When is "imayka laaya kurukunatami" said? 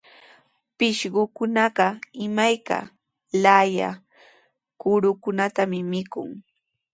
2.25-5.79